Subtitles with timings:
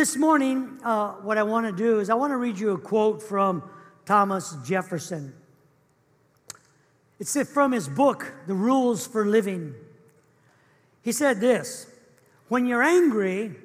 [0.00, 2.78] This morning, uh, what I want to do is I want to read you a
[2.78, 3.62] quote from
[4.06, 5.34] Thomas Jefferson.
[7.18, 9.74] It's from his book, The Rules for Living.
[11.02, 11.86] He said this
[12.48, 13.56] When you're angry,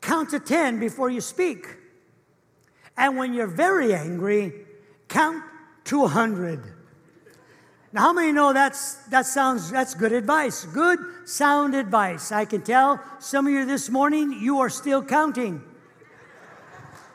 [0.00, 1.66] count to 10 before you speak.
[2.96, 4.54] And when you're very angry,
[5.08, 5.44] count
[5.84, 6.79] to 100.
[7.92, 10.64] Now, how many know that's, that sounds, that's good advice?
[10.66, 12.30] Good, sound advice.
[12.30, 15.62] I can tell some of you this morning, you are still counting.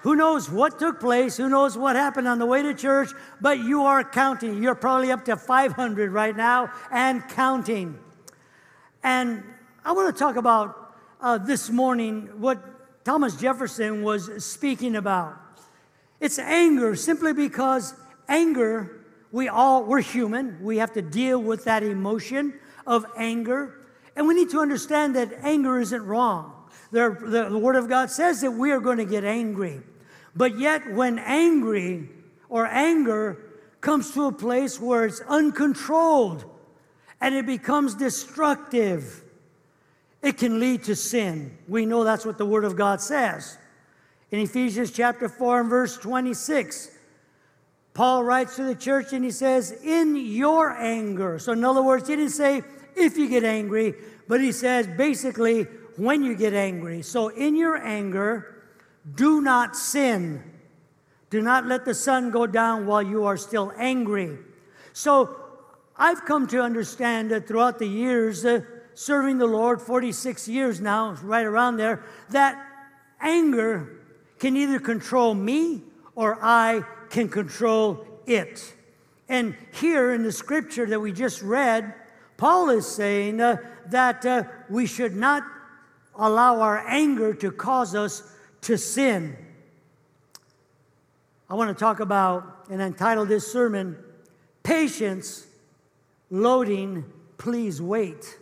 [0.01, 1.37] Who knows what took place?
[1.37, 3.09] Who knows what happened on the way to church?
[3.41, 4.61] But you are counting.
[4.61, 7.97] You're probably up to 500 right now and counting.
[9.01, 9.43] And
[9.83, 15.37] I want to talk about uh, this morning what Thomas Jefferson was speaking about.
[16.19, 17.95] It's anger simply because
[18.27, 18.94] anger,
[19.35, 20.63] we all, we're human.
[20.63, 22.53] We have to deal with that emotion
[22.87, 23.81] of anger.
[24.15, 26.53] And we need to understand that anger isn't wrong.
[26.91, 29.81] The, the, the Word of God says that we are going to get angry.
[30.37, 32.07] But yet, when angry
[32.47, 36.45] or anger comes to a place where it's uncontrolled
[37.19, 39.21] and it becomes destructive,
[40.21, 41.57] it can lead to sin.
[41.67, 43.57] We know that's what the Word of God says.
[44.31, 46.94] In Ephesians chapter 4 and verse 26,
[47.95, 51.39] Paul writes to the church and he says, In your anger.
[51.39, 52.61] So, in other words, he didn't say
[52.93, 53.95] if you get angry,
[54.27, 55.63] but he says basically
[55.95, 57.01] when you get angry.
[57.01, 58.63] So, in your anger,
[59.15, 60.43] do not sin.
[61.29, 64.37] Do not let the sun go down while you are still angry.
[64.91, 65.33] So,
[65.95, 68.59] I've come to understand that throughout the years, uh,
[68.93, 72.61] serving the Lord, 46 years now, right around there, that
[73.21, 74.01] anger
[74.37, 75.81] can either control me
[76.15, 78.73] or I can control it.
[79.27, 81.93] And here in the scripture that we just read,
[82.37, 85.43] Paul is saying uh, that uh, we should not
[86.15, 88.23] allow our anger to cause us
[88.61, 89.37] to sin.
[91.49, 93.97] I want to talk about and entitle this sermon,
[94.63, 95.45] Patience
[96.29, 97.05] Loading,
[97.37, 98.37] Please Wait.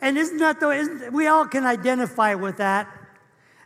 [0.00, 2.88] And isn't that the isn't, we all can identify with that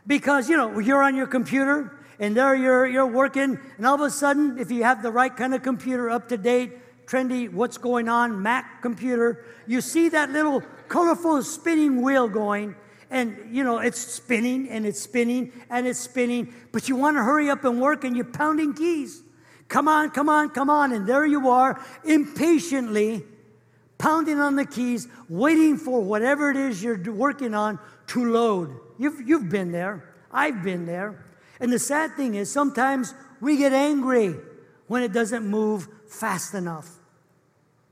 [0.07, 4.01] because you know you're on your computer and there you're you're working and all of
[4.01, 6.71] a sudden if you have the right kind of computer up to date
[7.05, 12.73] trendy what's going on mac computer you see that little colorful spinning wheel going
[13.09, 17.23] and you know it's spinning and it's spinning and it's spinning but you want to
[17.23, 19.21] hurry up and work and you're pounding keys
[19.67, 23.21] come on come on come on and there you are impatiently
[24.03, 28.77] pounding on the keys, waiting for whatever it is you're working on to load.
[28.99, 30.13] You've, you've been there.
[30.29, 31.23] I've been there.
[31.63, 34.35] And the sad thing is, sometimes we get angry
[34.87, 36.89] when it doesn't move fast enough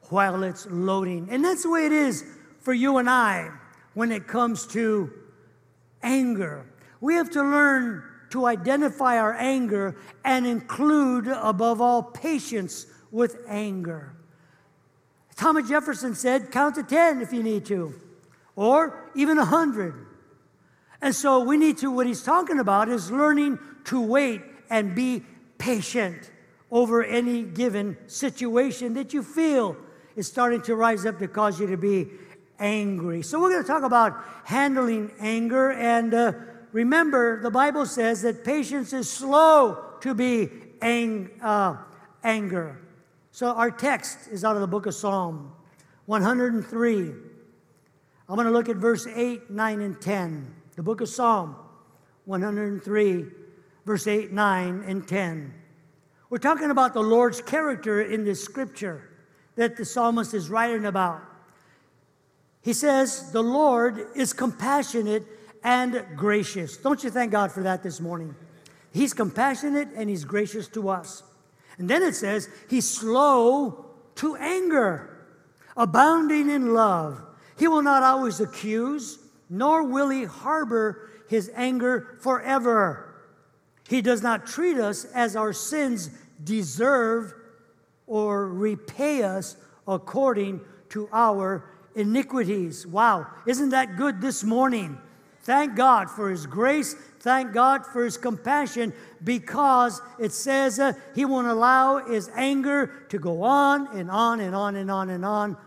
[0.09, 1.29] while it's loading.
[1.31, 2.25] And that's the way it is
[2.59, 3.49] for you and I
[3.93, 5.09] when it comes to
[6.03, 6.65] anger.
[6.99, 9.95] We have to learn to identify our anger
[10.25, 14.17] and include, above all, patience with anger.
[15.37, 17.95] Thomas Jefferson said, count to 10 if you need to,
[18.57, 20.07] or even 100.
[21.01, 25.23] And so we need to, what he's talking about is learning to wait and be
[25.57, 26.31] patient
[26.69, 29.75] over any given situation that you feel
[30.15, 32.07] is starting to rise up to cause you to be
[32.59, 33.21] angry.
[33.23, 35.71] So we're going to talk about handling anger.
[35.71, 36.33] And uh,
[36.71, 40.49] remember, the Bible says that patience is slow to be
[40.81, 41.77] ang- uh,
[42.23, 42.79] anger.
[43.31, 45.51] So our text is out of the book of Psalm
[46.05, 46.99] 103.
[48.29, 50.60] I'm going to look at verse 8, 9, and 10.
[50.75, 51.55] The book of Psalm
[52.25, 53.25] 103,
[53.85, 55.53] verse 8, 9, and 10.
[56.29, 59.09] We're talking about the Lord's character in this scripture
[59.55, 61.21] that the psalmist is writing about.
[62.61, 65.25] He says, The Lord is compassionate
[65.63, 66.77] and gracious.
[66.77, 68.33] Don't you thank God for that this morning?
[68.93, 71.23] He's compassionate and He's gracious to us.
[71.77, 75.25] And then it says, He's slow to anger,
[75.75, 77.21] abounding in love.
[77.57, 79.19] He will not always accuse,
[79.51, 83.13] nor will He harbor His anger forever.
[83.87, 86.09] He does not treat us as our sins
[86.41, 87.33] deserve
[88.07, 89.57] or repay us
[89.87, 91.65] according to our
[91.95, 92.87] iniquities.
[92.87, 94.97] Wow, isn't that good this morning?
[95.43, 96.93] Thank God for His grace.
[97.19, 98.93] Thank God for His compassion
[99.23, 104.55] because it says uh, He won't allow His anger to go on and on and
[104.55, 105.57] on and on and on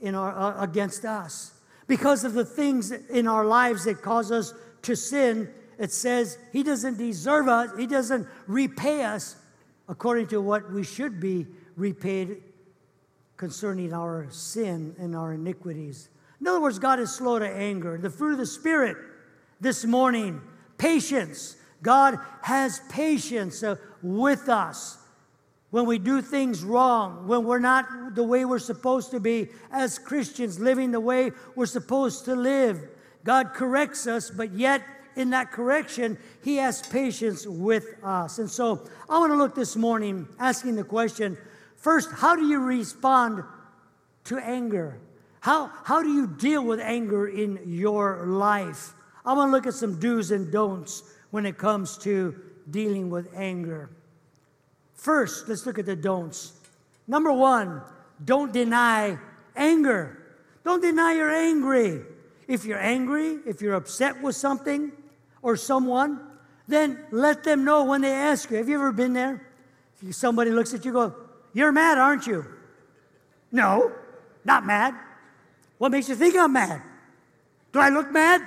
[0.00, 1.55] in our, uh, against us.
[1.86, 4.52] Because of the things in our lives that cause us
[4.82, 9.36] to sin, it says He doesn't deserve us, He doesn't repay us
[9.88, 11.46] according to what we should be
[11.76, 12.42] repaid
[13.36, 16.08] concerning our sin and our iniquities.
[16.40, 17.98] In other words, God is slow to anger.
[17.98, 18.96] The fruit of the Spirit
[19.60, 20.40] this morning.
[20.78, 21.56] Patience.
[21.82, 24.98] God has patience uh, with us
[25.70, 29.98] when we do things wrong, when we're not the way we're supposed to be as
[29.98, 32.80] Christians, living the way we're supposed to live.
[33.24, 34.82] God corrects us, but yet
[35.16, 38.38] in that correction, He has patience with us.
[38.38, 41.36] And so I want to look this morning asking the question
[41.76, 43.42] first, how do you respond
[44.24, 45.00] to anger?
[45.40, 48.94] How, how do you deal with anger in your life?
[49.24, 52.34] I want to look at some do's and don'ts when it comes to
[52.70, 53.90] dealing with anger.
[54.96, 56.52] First, let's look at the don'ts.
[57.06, 57.82] Number one,
[58.24, 59.18] don't deny
[59.54, 60.18] anger.
[60.64, 62.02] Don't deny you're angry.
[62.48, 64.90] If you're angry, if you're upset with something
[65.42, 66.20] or someone,
[66.66, 68.56] then let them know when they ask you.
[68.56, 69.46] Have you ever been there?
[70.10, 71.14] Somebody looks at you go,
[71.52, 72.44] You're mad, aren't you?
[73.52, 73.92] No,
[74.44, 74.94] not mad.
[75.78, 76.82] What makes you think I'm mad?
[77.72, 78.42] Do I look mad?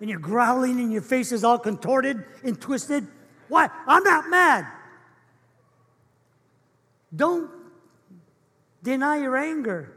[0.00, 3.06] And you're growling and your face is all contorted and twisted.
[3.48, 3.68] Why?
[3.86, 4.66] I'm not mad.
[7.14, 7.50] Don't
[8.82, 9.92] deny your anger.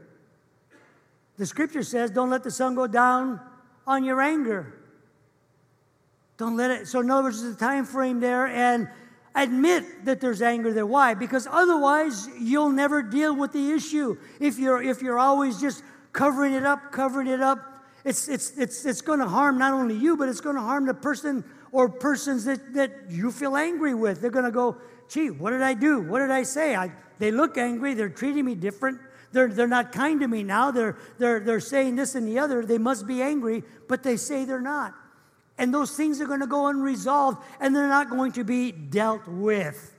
[1.38, 3.40] The scripture says, don't let the sun go down
[3.86, 4.74] on your anger.
[6.36, 6.88] Don't let it.
[6.88, 8.88] So, in other words, there's a time frame there, and
[9.34, 10.86] admit that there's anger there.
[10.86, 11.14] Why?
[11.14, 14.18] Because otherwise, you'll never deal with the issue.
[14.40, 15.82] If you're if you're always just
[16.12, 19.94] covering it up, covering it up, it's it's it's it's going to harm not only
[19.94, 23.94] you, but it's going to harm the person or persons that that you feel angry
[23.94, 24.20] with.
[24.20, 24.76] They're going to go,
[25.12, 26.00] "Gee, what did I do?
[26.00, 26.74] What did I say?
[26.74, 27.94] I, they look angry.
[27.94, 28.98] They're treating me different."
[29.32, 30.70] They're, they're not kind to me now.
[30.70, 32.64] They're, they're, they're saying this and the other.
[32.64, 34.94] They must be angry, but they say they're not.
[35.58, 39.26] And those things are going to go unresolved and they're not going to be dealt
[39.26, 39.94] with.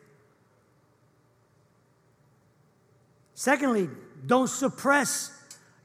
[3.33, 3.89] Secondly,
[4.25, 5.31] don't suppress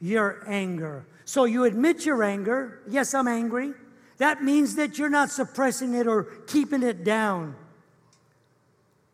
[0.00, 1.06] your anger.
[1.24, 2.80] So you admit your anger.
[2.88, 3.72] Yes, I'm angry.
[4.18, 7.54] That means that you're not suppressing it or keeping it down.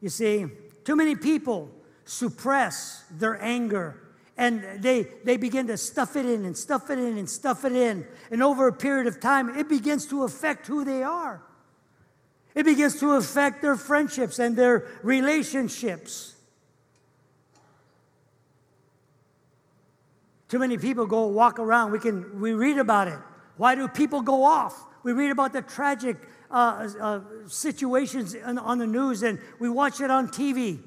[0.05, 0.45] You see,
[0.85, 1.71] too many people
[2.05, 4.03] suppress their anger
[4.37, 7.73] and they, they begin to stuff it in and stuff it in and stuff it
[7.73, 8.07] in.
[8.31, 11.43] And over a period of time, it begins to affect who they are.
[12.55, 16.35] It begins to affect their friendships and their relationships.
[20.51, 21.93] Too many people go walk around.
[21.93, 23.19] We can we read about it.
[23.57, 24.85] Why do people go off?
[25.03, 26.19] We read about the tragic
[26.55, 30.81] uh, uh, situations on, on the news, and we watch it on TV.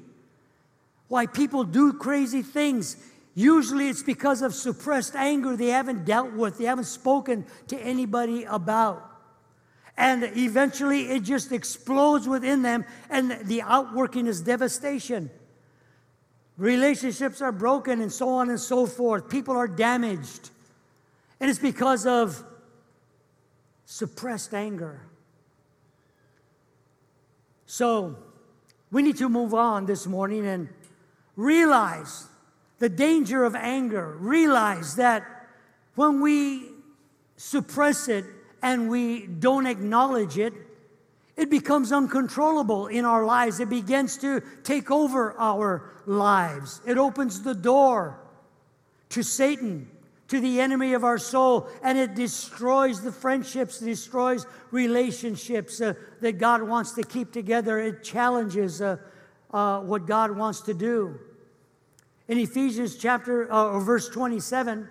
[1.08, 2.96] Why people do crazy things
[3.38, 8.42] Usually it's because of suppressed anger they haven't dealt with, they haven't spoken to anybody
[8.42, 9.08] about.
[9.96, 15.30] And eventually it just explodes within them, and the outworking is devastation.
[16.56, 19.28] Relationships are broken, and so on and so forth.
[19.28, 20.50] People are damaged.
[21.38, 22.42] And it's because of
[23.84, 25.00] suppressed anger.
[27.78, 28.16] So
[28.90, 30.68] we need to move on this morning and
[31.36, 32.26] realize
[32.80, 35.24] the danger of anger, realize that
[35.94, 36.70] when we
[37.36, 38.24] suppress it
[38.62, 40.54] and we don't acknowledge it,
[41.36, 43.60] it becomes uncontrollable in our lives.
[43.60, 46.80] It begins to take over our lives.
[46.84, 48.18] It opens the door
[49.10, 49.88] to Satan,
[50.28, 56.38] to the enemy of our soul, and it destroys the friendships, destroys relationships uh, that
[56.38, 57.78] God wants to keep together.
[57.78, 58.98] It challenges uh,
[59.52, 61.18] uh, what God wants to do.
[62.28, 64.86] In Ephesians chapter uh, or verse 27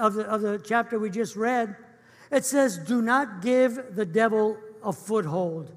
[0.00, 1.76] of the, of the chapter we just read,
[2.30, 5.70] it says, Do not give the devil a foothold.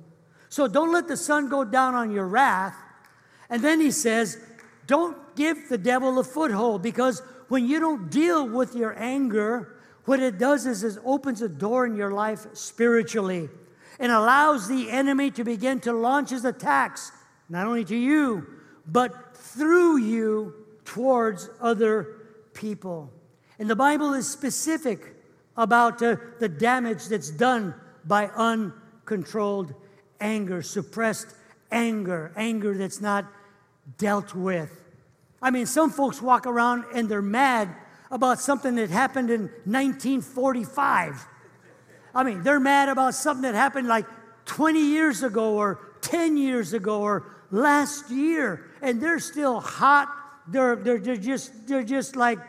[0.47, 2.75] So don't let the sun go down on your wrath.
[3.49, 4.37] And then he says,
[4.87, 10.19] Don't give the devil a foothold because when you don't deal with your anger, what
[10.19, 13.49] it does is it opens a door in your life spiritually
[13.99, 17.11] and allows the enemy to begin to launch his attacks,
[17.49, 18.45] not only to you,
[18.85, 20.53] but through you
[20.85, 22.21] towards other
[22.53, 23.11] people.
[23.59, 25.15] And the Bible is specific
[25.55, 27.73] about uh, the damage that's done
[28.05, 29.73] by uncontrolled
[30.21, 31.35] anger, suppressed
[31.71, 33.25] anger, anger that's not
[33.97, 34.86] dealt with.
[35.41, 37.69] I mean, some folks walk around and they're mad
[38.09, 41.27] about something that happened in 1945.
[42.15, 44.05] I mean, they're mad about something that happened like
[44.45, 50.09] 20 years ago or 10 years ago or last year, and they're still hot
[50.47, 52.39] they're, they're, they're, just, they're just like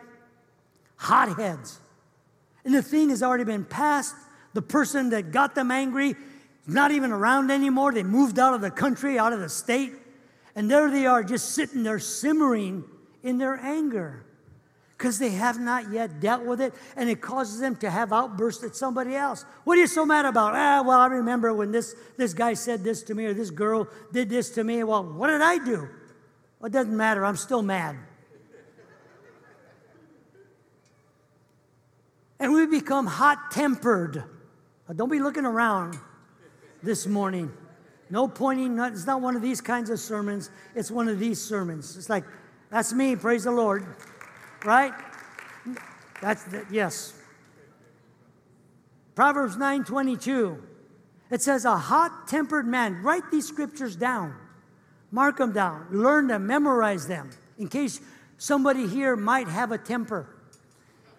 [0.97, 1.81] hotheads.
[2.65, 4.15] And the thing has already been passed.
[4.55, 6.17] The person that got them angry is
[6.67, 7.93] not even around anymore.
[7.93, 9.93] They moved out of the country, out of the state.
[10.59, 12.83] And there they are, just sitting there simmering
[13.23, 14.25] in their anger.
[14.91, 18.65] because they have not yet dealt with it, and it causes them to have outbursts
[18.65, 19.45] at somebody else.
[19.63, 20.57] What are you so mad about?
[20.57, 23.87] Ah, well, I remember when this, this guy said this to me, or this girl
[24.13, 24.83] did this to me.
[24.83, 25.89] Well, what did I do?
[26.59, 27.25] Well, it doesn't matter.
[27.25, 27.97] I'm still mad.
[32.41, 34.25] and we become hot tempered.
[34.97, 35.97] Don't be looking around
[36.83, 37.53] this morning.
[38.11, 41.41] No pointing, not, it's not one of these kinds of sermons, it's one of these
[41.41, 41.97] sermons.
[41.97, 42.25] It's like,
[42.71, 43.87] that's me, praise the Lord.
[44.65, 44.93] Right?
[46.21, 47.15] That's the, yes.
[49.15, 50.63] Proverbs 9:22.
[51.31, 53.03] It says a hot-tempered man.
[53.03, 54.35] Write these scriptures down.
[55.11, 55.87] Mark them down.
[55.91, 58.01] Learn them, memorize them in case
[58.39, 60.27] somebody here might have a temper.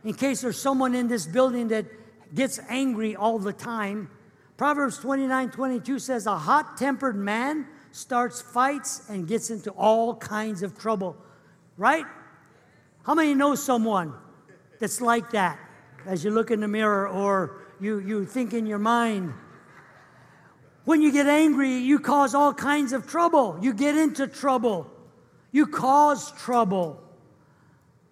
[0.04, 1.86] In case there's someone in this building that
[2.34, 4.10] gets angry all the time.
[4.60, 10.64] Proverbs 29 22 says, A hot tempered man starts fights and gets into all kinds
[10.64, 11.16] of trouble.
[11.78, 12.04] Right?
[13.04, 14.14] How many know someone
[14.82, 15.58] that's like that
[16.06, 19.34] as you look in the mirror or you, you think in your mind?
[20.84, 23.58] When you get angry, you cause all kinds of trouble.
[23.62, 24.92] You get into trouble.
[25.54, 27.02] You cause trouble.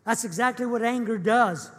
[0.05, 1.69] That's exactly what anger does.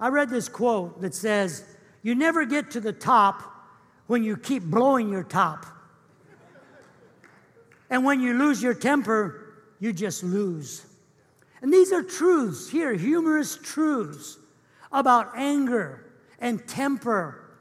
[0.00, 1.73] I read this quote that says,
[2.04, 3.42] You never get to the top
[4.06, 5.64] when you keep blowing your top.
[7.88, 10.84] And when you lose your temper, you just lose.
[11.62, 14.36] And these are truths here, humorous truths
[14.92, 17.56] about anger and temper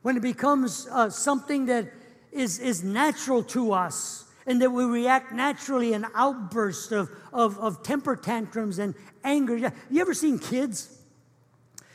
[0.00, 1.92] when it becomes uh, something that
[2.32, 7.82] is, is natural to us and that we react naturally in outbursts of, of, of
[7.82, 9.70] temper tantrums and anger.
[9.90, 10.98] You ever seen kids?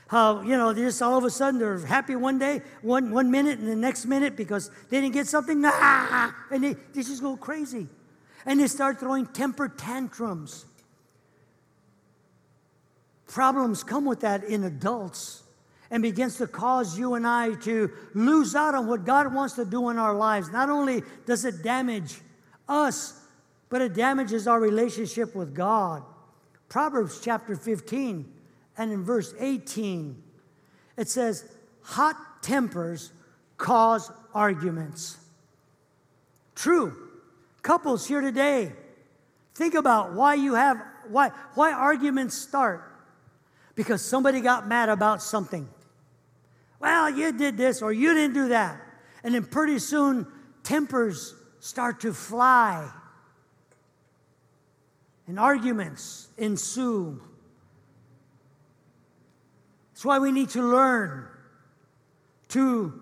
[0.08, 3.30] How, you know, they just all of a sudden they're happy one day, one, one
[3.30, 7.36] minute, and the next minute because they didn't get something, and they, they just go
[7.36, 7.88] crazy.
[8.46, 10.66] And they start throwing temper tantrums.
[13.28, 15.44] Problems come with that in adults
[15.92, 19.66] and begins to cause you and I to lose out on what God wants to
[19.66, 20.50] do in our lives.
[20.50, 22.22] Not only does it damage
[22.70, 23.20] us,
[23.70, 26.04] but it damages our relationship with God.
[26.70, 28.34] Proverbs chapter 15
[28.77, 30.22] and in verse 18,
[30.98, 31.50] it says,
[31.81, 33.12] Hot tempers
[33.57, 35.17] cause arguments.
[36.55, 36.96] True.
[37.62, 38.72] Couples here today,
[39.55, 42.88] think about why you have, why, why arguments start
[43.77, 45.69] because somebody got mad about something.
[46.79, 48.81] Well, you did this or you didn't do that.
[49.24, 50.25] And then pretty soon,
[50.63, 52.89] tempers start to fly
[55.27, 57.22] and arguments ensue.
[59.98, 61.27] That's why we need to learn
[62.50, 63.01] to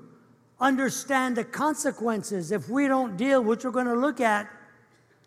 [0.62, 4.50] understand the consequences if we don't deal, which we're going to look at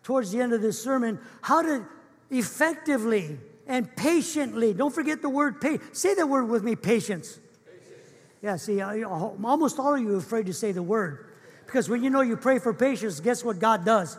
[0.01, 1.85] towards the end of this sermon, how to
[2.31, 4.73] effectively and patiently.
[4.73, 5.77] Don't forget the word pay.
[5.91, 7.37] Say the word with me, patience.
[7.63, 8.13] patience.
[8.41, 11.27] Yeah, see, I, almost all of you are afraid to say the word.
[11.67, 14.17] Because when you know you pray for patience, guess what God does?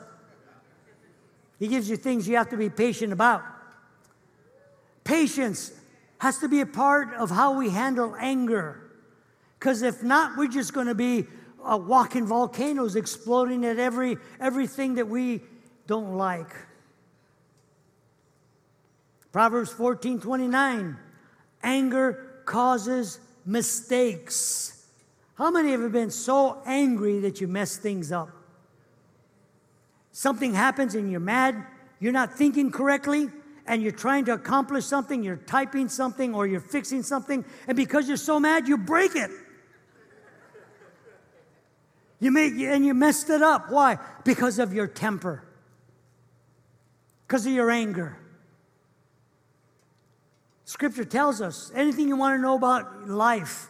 [1.58, 3.42] He gives you things you have to be patient about.
[5.02, 5.72] Patience
[6.20, 8.82] has to be a part of how we handle anger.
[9.58, 11.26] Because if not, we're just going to be
[11.64, 15.40] uh, walking volcanoes exploding at every everything that we
[15.86, 16.54] don't like.
[19.32, 20.96] Proverbs 14 29.
[21.62, 24.86] Anger causes mistakes.
[25.36, 28.28] How many you have been so angry that you mess things up?
[30.12, 31.64] Something happens and you're mad,
[31.98, 33.28] you're not thinking correctly,
[33.70, 38.08] and you're trying to accomplish something, you're typing something or you're fixing something, and because
[38.08, 39.30] you're so mad, you break it.
[42.18, 43.70] You make and you messed it up.
[43.70, 43.98] Why?
[44.24, 45.44] Because of your temper.
[47.28, 48.18] Because of your anger.
[50.64, 53.68] Scripture tells us anything you want to know about life,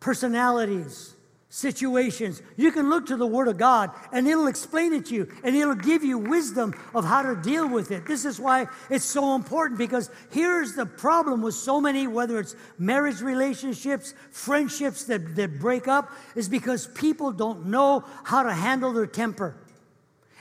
[0.00, 1.13] personalities,
[1.54, 5.28] situations, you can look to the Word of God and it'll explain it to you
[5.44, 8.04] and it'll give you wisdom of how to deal with it.
[8.06, 12.56] This is why it's so important because here's the problem with so many, whether it's
[12.76, 18.92] marriage relationships, friendships that, that break up, is because people don't know how to handle
[18.92, 19.56] their temper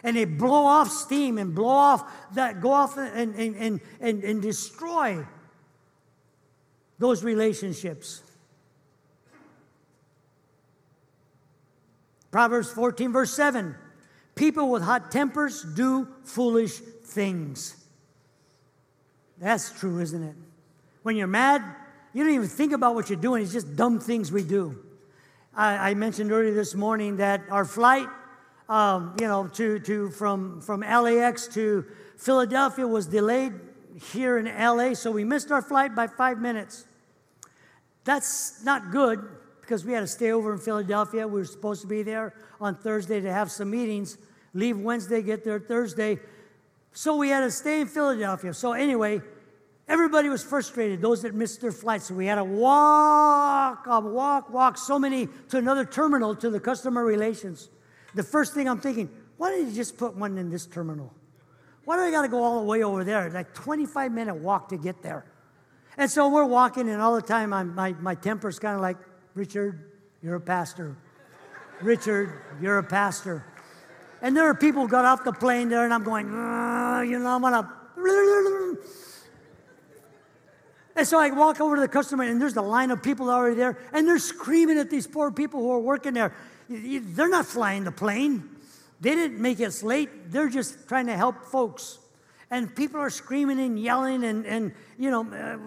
[0.02, 4.24] and they blow off steam and blow off that go off and, and, and, and,
[4.24, 5.24] and destroy
[6.98, 8.24] those relationships.
[12.34, 13.76] Proverbs 14, verse 7
[14.34, 17.76] People with hot tempers do foolish things.
[19.38, 20.36] That's true, isn't it?
[21.04, 21.64] When you're mad,
[22.12, 24.84] you don't even think about what you're doing, it's just dumb things we do.
[25.56, 28.08] I, I mentioned earlier this morning that our flight,
[28.68, 31.86] um, you know, to, to, from, from LAX to
[32.18, 33.54] Philadelphia was delayed
[34.12, 36.86] here in LA, so we missed our flight by five minutes.
[38.06, 39.24] That's not good
[39.64, 41.26] because we had to stay over in Philadelphia.
[41.26, 44.18] We were supposed to be there on Thursday to have some meetings,
[44.54, 46.20] leave Wednesday, get there Thursday.
[46.92, 48.54] So we had to stay in Philadelphia.
[48.54, 49.22] So, anyway,
[49.88, 52.02] everybody was frustrated, those that missed their flight.
[52.02, 56.60] So we had to walk, uh, walk, walk so many to another terminal to the
[56.60, 57.70] customer relations.
[58.16, 61.14] The first thing I'm thinking, why didn't you just put one in this terminal?
[61.86, 63.30] Why do I got to go all the way over there?
[63.30, 65.26] Like 25 minute walk to get there.
[65.98, 68.98] And so we're walking, and all the time I'm, my, my temper's kind of like,
[69.36, 70.96] Richard, you're a pastor.
[71.82, 73.46] Richard, you're a pastor.
[74.22, 77.28] And there are people who got off the plane there, and I'm going, you know,
[77.28, 77.70] I'm gonna.
[80.96, 83.56] And so I walk over to the customer, and there's a line of people already
[83.56, 86.34] there, and they're screaming at these poor people who are working there.
[86.70, 88.50] They're not flying the plane.
[89.02, 90.32] They didn't make us late.
[90.32, 92.00] They're just trying to help folks.
[92.50, 95.58] And people are screaming and yelling and, and you know, uh,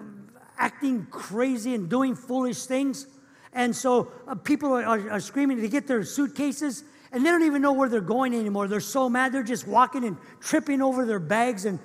[0.57, 3.05] acting crazy and doing foolish things.
[3.53, 7.61] And so uh, people are, are, screaming to get their suitcases, and they don't even
[7.61, 8.67] know where they're going anymore.
[8.67, 11.79] They're so mad, they're just walking and tripping over their bags and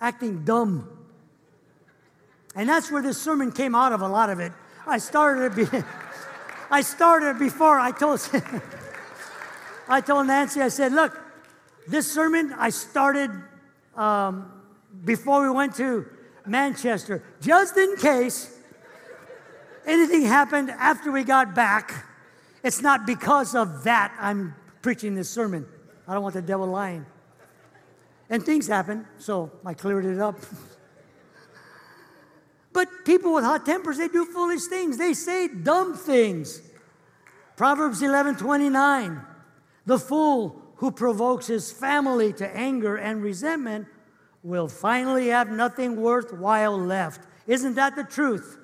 [0.00, 0.88] acting dumb.
[2.54, 4.52] And that's where this sermon came out of a lot of it.
[4.86, 5.78] I started it, be,
[6.70, 8.20] I started before I told,
[9.88, 11.18] I told Nancy, I said, look,
[11.86, 13.30] this sermon I started
[13.96, 14.52] um,
[15.04, 16.06] before we went to
[16.46, 18.57] Manchester, just in case
[19.88, 22.06] anything happened after we got back.
[22.62, 25.66] It's not because of that I'm preaching this sermon.
[26.06, 27.06] I don't want the devil lying.
[28.30, 30.36] And things happen, so I cleared it up.
[32.72, 34.98] but people with hot tempers, they do foolish things.
[34.98, 36.60] They say dumb things.
[37.56, 39.20] Proverbs 11 29.
[39.86, 43.86] The fool who provokes his family to anger and resentment
[44.42, 47.26] will finally have nothing worthwhile left.
[47.46, 48.57] Isn't that the truth?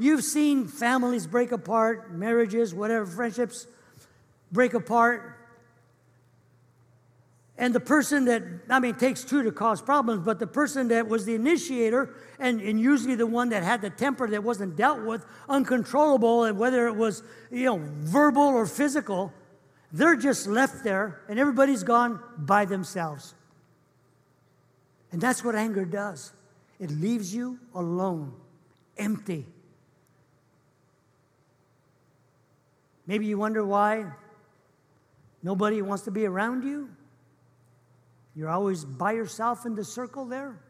[0.00, 3.66] You've seen families break apart, marriages, whatever, friendships
[4.50, 5.36] break apart.
[7.58, 11.06] And the person that, I mean, takes two to cause problems, but the person that
[11.06, 15.02] was the initiator, and, and usually the one that had the temper that wasn't dealt
[15.02, 19.30] with, uncontrollable, and whether it was, you know, verbal or physical,
[19.92, 23.34] they're just left there, and everybody's gone by themselves.
[25.12, 26.32] And that's what anger does
[26.78, 28.32] it leaves you alone,
[28.96, 29.44] empty.
[33.10, 34.06] Maybe you wonder why
[35.42, 36.88] nobody wants to be around you.
[38.36, 40.60] You're always by yourself in the circle there.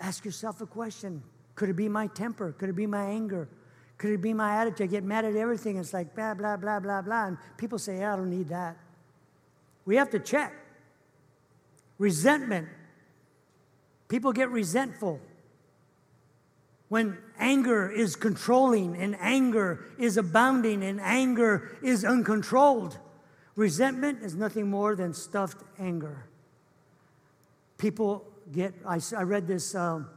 [0.00, 1.22] Ask yourself a question
[1.56, 2.52] Could it be my temper?
[2.52, 3.50] Could it be my anger?
[3.98, 4.88] Could it be my attitude?
[4.88, 5.76] I get mad at everything.
[5.76, 7.26] It's like blah, blah, blah, blah, blah.
[7.26, 8.78] And people say, yeah, I don't need that.
[9.84, 10.54] We have to check.
[11.98, 12.66] Resentment.
[14.08, 15.20] People get resentful.
[16.92, 22.98] When anger is controlling and anger is abounding and anger is uncontrolled,
[23.56, 26.26] resentment is nothing more than stuffed anger.
[27.78, 29.74] People get, I, I read this.
[29.74, 30.10] Um,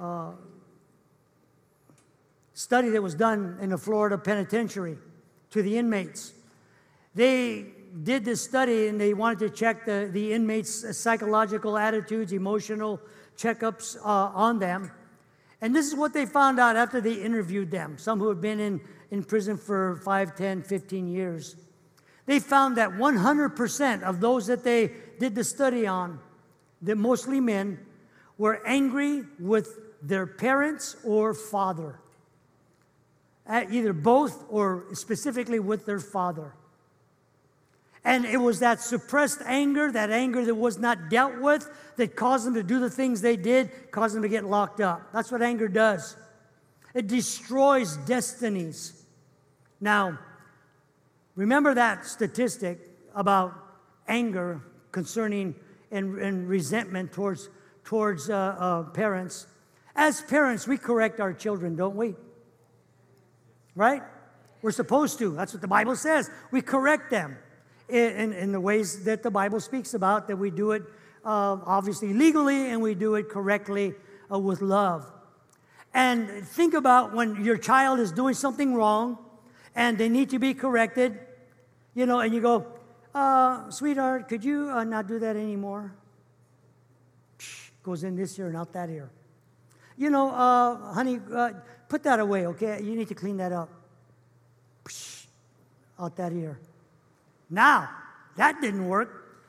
[0.00, 0.30] uh,
[2.54, 4.96] study that was done in the Florida penitentiary
[5.50, 6.32] to the inmates.
[7.14, 7.66] They
[8.02, 12.98] did this study and they wanted to check the, the inmates' psychological attitudes, emotional
[13.38, 14.90] checkups uh, on them.
[15.60, 18.60] And this is what they found out after they interviewed them, some who had been
[18.60, 21.56] in, in prison for 5, 10, 15 years.
[22.26, 26.20] They found that 100% of those that they did the study on,
[26.82, 27.78] that mostly men,
[28.36, 32.00] were angry with their parents or father
[33.48, 36.54] either both or specifically with their father.
[38.04, 42.46] And it was that suppressed anger, that anger that was not dealt with, that caused
[42.46, 45.12] them to do the things they did, caused them to get locked up.
[45.12, 46.16] That's what anger does.
[46.94, 49.04] It destroys destinies.
[49.80, 50.18] Now,
[51.34, 52.78] remember that statistic
[53.14, 53.52] about
[54.06, 55.54] anger concerning
[55.90, 57.50] and, and resentment towards,
[57.84, 59.46] towards uh, uh, parents.
[59.94, 62.14] As parents, we correct our children, don't we?
[63.78, 64.02] right?
[64.60, 65.30] We're supposed to.
[65.30, 66.28] That's what the Bible says.
[66.50, 67.38] We correct them
[67.88, 70.82] in, in, the ways that the Bible speaks about, that we do it
[71.24, 73.94] uh, obviously legally and we do it correctly
[74.32, 75.10] uh, with love.
[75.94, 79.18] And think about when your child is doing something wrong
[79.74, 81.18] and they need to be corrected,
[81.94, 82.66] you know, and you go,
[83.14, 85.94] uh, sweetheart, could you uh, not do that anymore?
[87.38, 89.10] Psh, goes in this ear and out that ear.
[89.96, 91.52] You know, uh, honey, uh,
[91.88, 92.80] Put that away, okay?
[92.82, 93.70] You need to clean that up.
[94.84, 95.26] Psh,
[95.98, 96.60] out that ear.
[97.50, 97.88] Now,
[98.36, 99.42] that didn't work.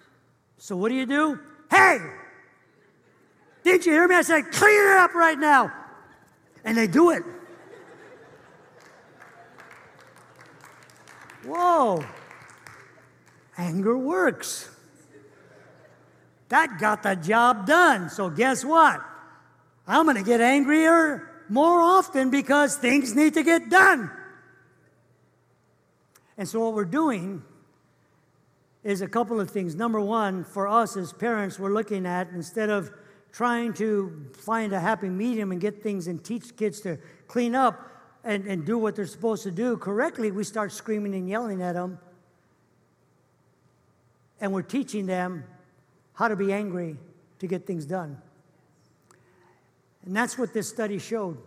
[0.58, 1.40] So what do you do?
[1.70, 2.00] Hey!
[3.64, 4.16] Didn't you hear me?
[4.16, 5.72] I said, clean it up right now.
[6.64, 7.24] And they do it.
[11.46, 12.04] Whoa.
[13.58, 14.70] Anger works.
[16.50, 18.10] That got the job done.
[18.10, 19.02] So, guess what?
[19.88, 24.12] I'm going to get angrier more often because things need to get done.
[26.38, 27.44] And so, what we're doing
[28.84, 29.76] is a couple of things.
[29.76, 32.92] Number one, for us as parents, we're looking at instead of
[33.32, 37.90] trying to find a happy medium and get things and teach kids to clean up
[38.24, 41.74] and, and do what they're supposed to do correctly, we start screaming and yelling at
[41.74, 42.00] them.
[44.42, 45.44] And we're teaching them
[46.14, 46.98] how to be angry
[47.40, 48.22] to get things done.
[50.06, 51.38] And that's what this study showed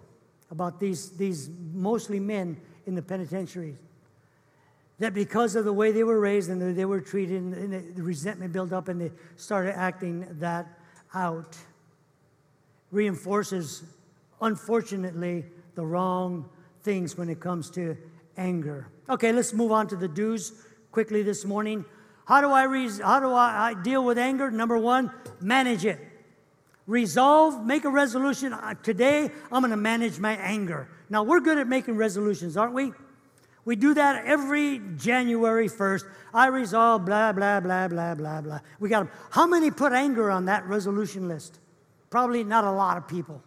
[0.50, 3.76] about these, these mostly men in the penitentiaries.
[5.02, 8.52] That because of the way they were raised and they were treated, and the resentment
[8.52, 10.78] built up, and they started acting that
[11.12, 11.56] out,
[12.92, 13.82] reinforces,
[14.40, 16.48] unfortunately, the wrong
[16.84, 17.96] things when it comes to
[18.36, 18.86] anger.
[19.08, 20.52] Okay, let's move on to the do's
[20.92, 21.84] quickly this morning.
[22.26, 22.68] How do I,
[23.02, 24.52] how do I, I deal with anger?
[24.52, 25.10] Number one,
[25.40, 25.98] manage it.
[26.86, 28.54] Resolve, make a resolution.
[28.84, 30.88] Today, I'm going to manage my anger.
[31.10, 32.92] Now, we're good at making resolutions, aren't we?
[33.64, 36.04] We do that every January 1st.
[36.34, 38.60] I resolve, blah, blah, blah, blah, blah, blah.
[38.80, 39.10] We got them.
[39.30, 41.60] How many put anger on that resolution list?
[42.10, 43.42] Probably not a lot of people.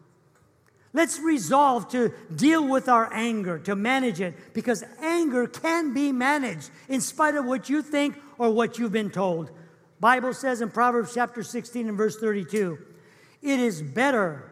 [0.93, 6.69] Let's resolve to deal with our anger, to manage it, because anger can be managed
[6.88, 9.51] in spite of what you think or what you've been told.
[9.99, 12.78] Bible says in Proverbs chapter 16 and verse 32,
[13.41, 14.49] it is better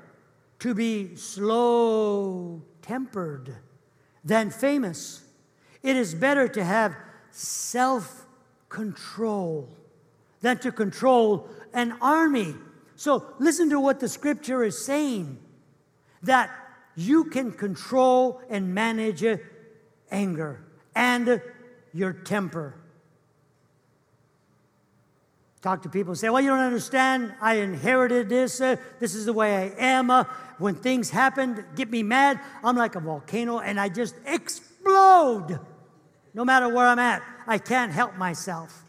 [0.60, 3.56] to be slow tempered
[4.26, 5.23] than famous.
[5.84, 6.96] It is better to have
[7.32, 8.26] self
[8.70, 9.70] control
[10.42, 12.56] than to control an army.
[12.96, 15.38] So listen to what the scripture is saying
[16.24, 16.50] that
[16.96, 19.24] you can control and manage
[20.12, 20.64] anger
[20.96, 21.42] and
[21.94, 22.76] your temper.
[25.62, 27.34] Talk to people and say, Well, you don't understand.
[27.40, 28.60] I inherited this.
[28.60, 30.10] Uh, this is the way I am.
[30.10, 30.26] Uh,
[30.58, 35.60] when things happen, get me mad, I'm like a volcano and I just explode
[36.34, 37.22] no matter where I'm at.
[37.48, 38.84] I can't help myself.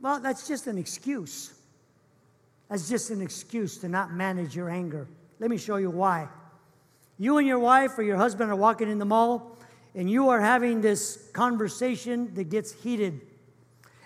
[0.00, 1.52] Well, that's just an excuse.
[2.68, 5.08] That's just an excuse to not manage your anger.
[5.40, 6.28] Let me show you why.
[7.18, 9.56] You and your wife or your husband are walking in the mall
[9.94, 13.20] and you are having this conversation that gets heated.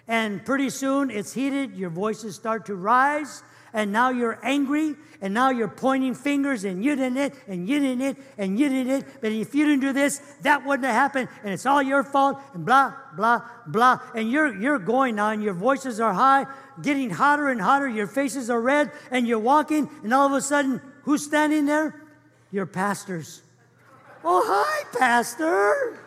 [0.09, 3.43] And pretty soon it's heated, your voices start to rise,
[3.73, 7.79] and now you're angry, and now you're pointing fingers, and you didn't it, and you
[7.81, 9.07] didn't it, and you didn't it.
[9.21, 12.41] But if you didn't do this, that wouldn't have happened, and it's all your fault,
[12.55, 14.01] and blah, blah, blah.
[14.15, 16.47] And you're, you're going now, and your voices are high,
[16.83, 20.41] getting hotter and hotter, your faces are red, and you're walking, and all of a
[20.41, 22.01] sudden, Who's standing there?
[22.51, 23.43] Your pastors.
[24.25, 25.99] Oh, hi, Pastor.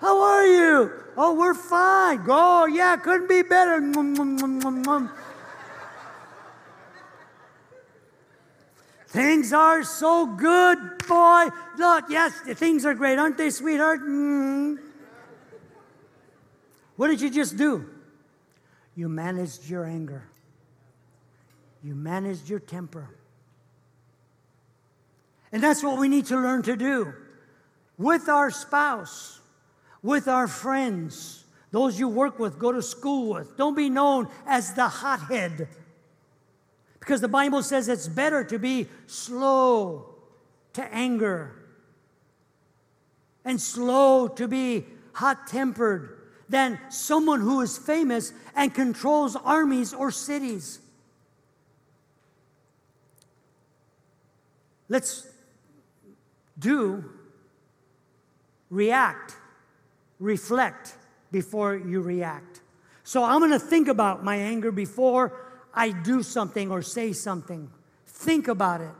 [0.00, 0.92] How are you?
[1.16, 2.24] Oh, we're fine.
[2.24, 3.80] Go, oh, yeah, couldn't be better.
[9.10, 11.48] Things are so good, boy.
[11.76, 14.00] Look, yes, things are great, aren't they, sweetheart?
[14.02, 14.78] Mm.
[16.94, 17.90] What did you just do?
[18.94, 20.28] You managed your anger,
[21.82, 23.08] you managed your temper.
[25.50, 27.12] And that's what we need to learn to do
[27.98, 29.40] with our spouse,
[30.04, 33.56] with our friends, those you work with, go to school with.
[33.56, 35.68] Don't be known as the hothead.
[37.00, 40.14] Because the Bible says it's better to be slow
[40.74, 41.56] to anger
[43.44, 44.84] and slow to be
[45.14, 50.80] hot tempered than someone who is famous and controls armies or cities.
[54.88, 55.26] Let's
[56.58, 57.08] do,
[58.68, 59.36] react,
[60.18, 60.96] reflect
[61.32, 62.60] before you react.
[63.04, 67.70] So I'm going to think about my anger before I do something or say something.
[68.06, 68.92] Think about it.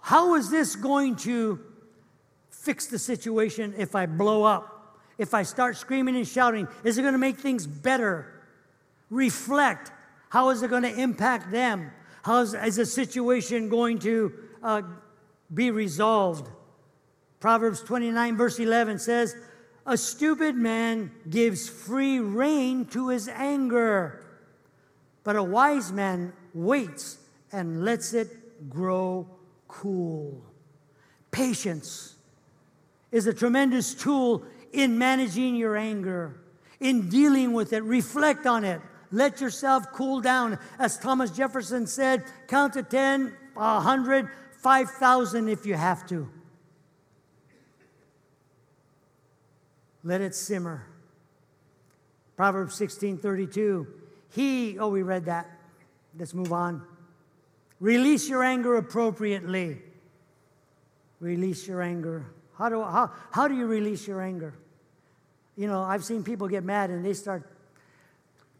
[0.00, 1.60] How is this going to
[2.50, 4.98] fix the situation if I blow up?
[5.16, 8.42] If I start screaming and shouting, is it going to make things better?
[9.10, 9.92] Reflect.
[10.28, 11.90] How is it going to impact them?
[12.22, 14.82] How is, is the situation going to uh,
[15.52, 16.48] be resolved.
[17.40, 19.36] Proverbs 29, verse 11 says,
[19.86, 24.24] A stupid man gives free rein to his anger,
[25.24, 27.18] but a wise man waits
[27.50, 29.26] and lets it grow
[29.66, 30.44] cool.
[31.30, 32.14] Patience
[33.10, 36.40] is a tremendous tool in managing your anger,
[36.78, 37.82] in dealing with it.
[37.82, 40.58] Reflect on it, Let yourself cool down.
[40.78, 46.28] As Thomas Jefferson said, count to 10, 100, 5,000 if you have to.
[50.02, 50.86] Let it simmer.
[52.36, 53.86] Proverbs 16 32.
[54.34, 55.48] He, oh, we read that.
[56.18, 56.82] Let's move on.
[57.78, 59.80] Release your anger appropriately.
[61.20, 62.26] Release your anger.
[62.58, 64.54] How do, how, how do you release your anger?
[65.56, 67.48] You know, I've seen people get mad and they start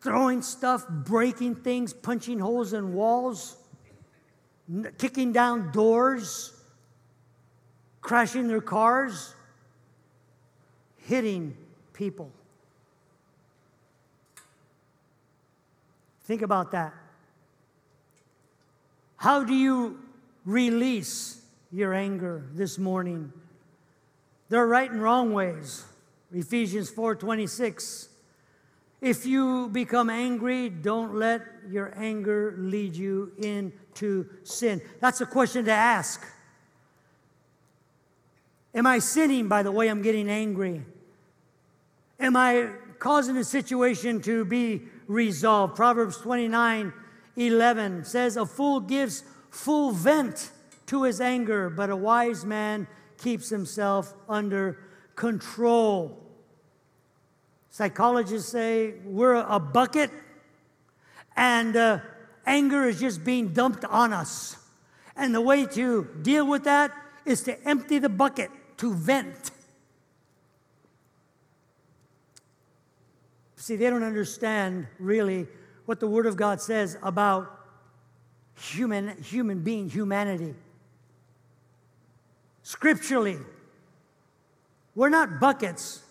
[0.01, 3.57] throwing stuff, breaking things, punching holes in walls,
[4.99, 6.53] kicking down doors,
[8.01, 9.35] crashing their cars,
[10.99, 11.57] hitting
[11.93, 12.31] people.
[16.25, 16.95] Think about that.
[19.17, 20.01] How do you
[20.45, 23.33] release your anger this morning?
[24.49, 25.85] There are right and wrong ways.
[26.33, 28.09] Ephesians 4:26
[29.01, 34.81] If you become angry, don't let your anger lead you into sin.
[35.01, 36.27] That's a question to ask.
[38.75, 40.85] Am I sinning by the way I'm getting angry?
[42.19, 45.77] Am I causing a situation to be resolved?
[45.77, 46.93] Proverbs 29
[47.37, 50.51] 11 says, A fool gives full vent
[50.87, 52.87] to his anger, but a wise man
[53.19, 54.79] keeps himself under
[55.17, 56.21] control.
[57.71, 60.11] Psychologists say we're a bucket
[61.37, 61.99] and uh,
[62.47, 64.57] anger is just being dumped on us.
[65.17, 66.93] And the way to deal with that
[67.25, 69.51] is to empty the bucket, to vent.
[73.65, 75.47] See, they don't understand really
[75.87, 77.51] what the Word of God says about
[78.61, 80.55] human, human being, humanity.
[82.63, 83.39] Scripturally,
[84.95, 86.03] we're not buckets.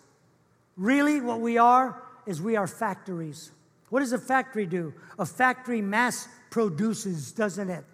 [0.77, 3.51] Really, what we are is we are factories.
[3.91, 4.91] What does a factory do?
[5.19, 7.85] A factory mass produces, doesn't it?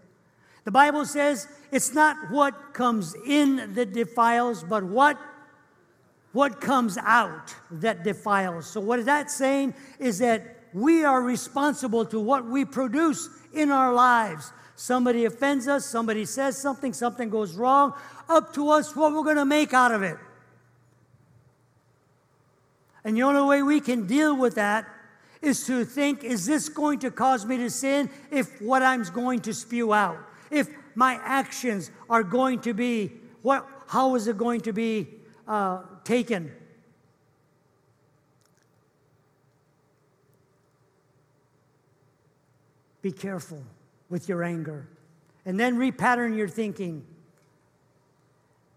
[0.63, 5.19] The Bible says it's not what comes in that defiles, but what
[6.31, 8.67] what comes out that defiles.
[8.67, 13.71] So, what is that saying is that we are responsible to what we produce in
[13.71, 14.51] our lives.
[14.75, 17.93] Somebody offends us, somebody says something, something goes wrong,
[18.29, 20.17] up to us what we're going to make out of it.
[23.03, 24.87] And the only way we can deal with that
[25.41, 29.39] is to think, is this going to cause me to sin if what I'm going
[29.41, 30.17] to spew out?
[30.51, 33.11] If my actions are going to be,
[33.41, 35.07] what, how is it going to be
[35.47, 36.51] uh, taken.
[43.03, 43.61] Be careful
[44.09, 44.87] with your anger.
[45.45, 47.05] And then repattern your thinking.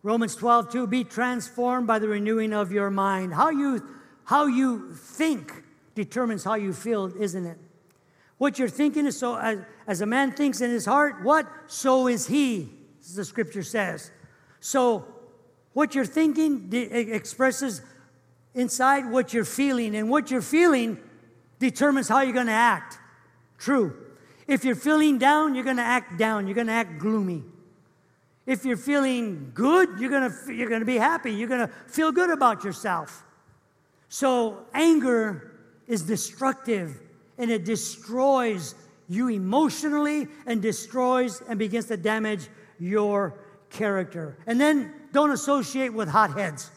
[0.02, 3.32] Romans 12, 2, be transformed by the renewing of your mind.
[3.32, 3.82] How you,
[4.24, 5.64] how you think
[5.94, 7.56] determines how you feel, isn't it?
[8.36, 11.46] What you're thinking is so, as, as a man thinks in his heart, what?
[11.66, 12.68] So is he,
[13.00, 14.10] as the scripture says.
[14.60, 15.06] So
[15.72, 17.82] what you're thinking expresses
[18.54, 20.98] inside what you're feeling, and what you're feeling
[21.58, 22.98] determines how you're going to act.
[23.58, 23.96] True.
[24.46, 26.46] If you're feeling down, you're going to act down.
[26.46, 27.42] You're going to act gloomy.
[28.44, 31.32] If you're feeling good, you're going to, you're going to be happy.
[31.32, 33.24] You're going to feel good about yourself.
[34.08, 35.52] So, anger
[35.86, 37.00] is destructive
[37.38, 38.74] and it destroys
[39.08, 43.38] you emotionally and destroys and begins to damage your
[43.72, 44.36] character.
[44.46, 46.70] And then don't associate with hotheads.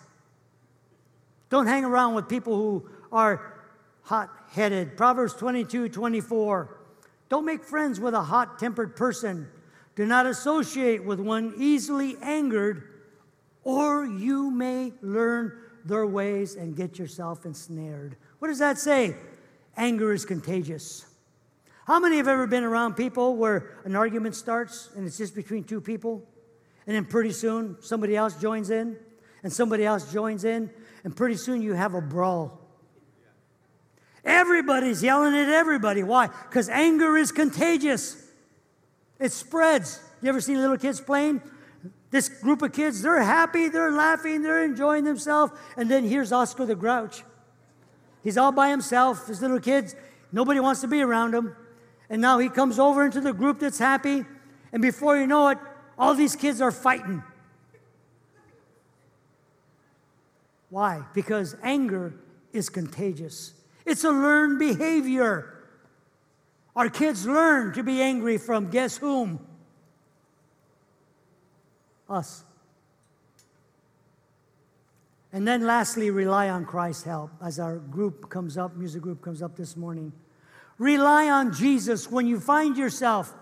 [1.50, 3.54] Don't hang around with people who are
[4.02, 4.98] hot headed.
[4.98, 6.78] Proverbs 22 24.
[7.30, 9.48] Don't make friends with a hot tempered person.
[9.96, 12.84] Do not associate with one easily angered,
[13.64, 15.54] or you may learn
[15.86, 18.18] their ways and get yourself ensnared.
[18.40, 19.16] What does that say?
[19.78, 21.06] Anger is contagious.
[21.86, 25.64] How many have ever been around people where an argument starts and it's just between
[25.64, 26.28] two people?
[26.88, 28.98] And then pretty soon, somebody else joins in,
[29.44, 30.70] and somebody else joins in,
[31.04, 32.62] and pretty soon you have a brawl.
[34.24, 36.04] Everybody's yelling at everybody.
[36.04, 36.28] Why?
[36.28, 38.24] Because anger is contagious.
[39.20, 40.00] It spreads.
[40.22, 41.42] You ever seen little kids playing?
[42.10, 45.54] This group of kids, they're happy, they're laughing, they're enjoying themselves.
[45.78, 47.24] And then here's Oscar the Grouch.
[48.24, 49.96] He's all by himself, his little kids.
[50.32, 51.56] Nobody wants to be around him.
[52.10, 54.26] And now he comes over into the group that's happy.
[54.72, 55.58] And before you know it,
[55.98, 57.24] all these kids are fighting.
[60.70, 61.04] Why?
[61.14, 62.14] Because anger
[62.52, 63.54] is contagious.
[63.86, 65.64] It's a learned behavior.
[66.76, 69.40] Our kids learn to be angry from guess whom?
[72.10, 72.44] Us.
[75.32, 79.42] And then lastly, rely on Christ's help as our group comes up, music group comes
[79.42, 80.14] up this morning.
[80.78, 83.34] Rely on Jesus when you find yourself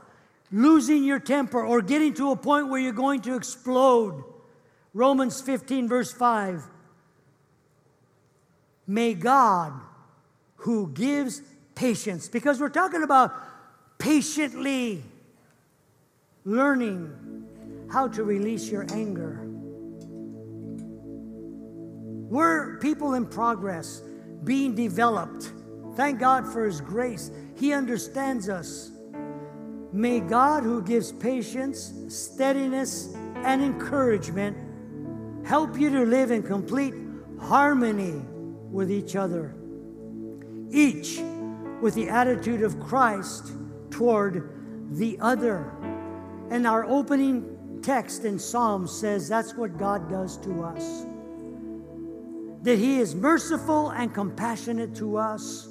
[0.52, 4.24] losing your temper or getting to a point where you're going to explode.
[4.94, 6.64] Romans 15, verse 5.
[8.86, 9.74] May God,
[10.58, 11.42] who gives
[11.76, 13.34] patience, because we're talking about
[13.98, 15.04] patiently
[16.46, 17.48] learning
[17.92, 19.48] how to release your anger.
[22.30, 24.02] We're people in progress,
[24.44, 25.52] being developed.
[25.96, 27.32] Thank God for His grace.
[27.56, 28.93] He understands us.
[29.94, 34.58] May God, who gives patience, steadiness, and encouragement,
[35.46, 36.96] help you to live in complete
[37.40, 38.20] harmony
[38.72, 39.54] with each other,
[40.72, 41.20] each
[41.80, 43.52] with the attitude of Christ
[43.92, 44.50] toward
[44.98, 45.72] the other.
[46.50, 51.06] And our opening text in Psalms says that's what God does to us.
[52.64, 55.70] That He is merciful and compassionate to us.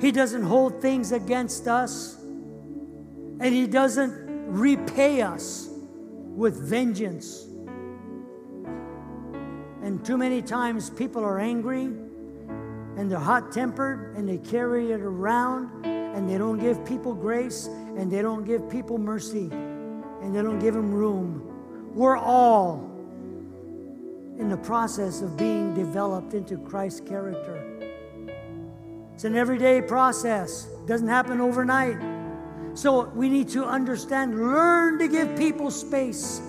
[0.00, 2.18] He doesn't hold things against us
[3.40, 5.68] and He doesn't repay us
[6.38, 7.44] with vengeance.
[9.82, 15.00] And too many times people are angry and they're hot tempered and they carry it
[15.00, 20.42] around and they don't give people grace and they don't give people mercy and they
[20.42, 21.44] don't give them room.
[21.94, 22.90] We're all
[24.38, 27.64] in the process of being developed into Christ's character.
[29.14, 32.17] It's an everyday process, it doesn't happen overnight.
[32.78, 36.40] So we need to understand, learn to give people space.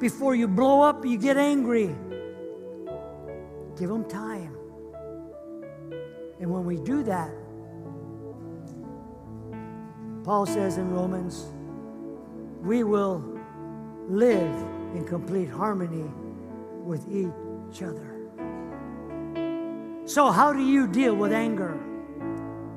[0.00, 1.94] Before you blow up, you get angry.
[3.78, 4.56] Give them time.
[6.40, 7.30] And when we do that,
[10.24, 11.44] Paul says in Romans,
[12.62, 13.22] we will
[14.08, 14.54] live
[14.94, 16.10] in complete harmony
[16.82, 18.08] with each other.
[20.06, 21.78] So, how do you deal with anger?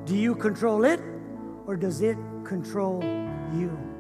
[0.04, 1.00] Do you control it
[1.68, 3.04] or does it control
[3.54, 3.95] you.